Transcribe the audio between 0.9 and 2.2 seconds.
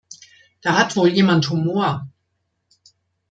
wohl jemand Humor!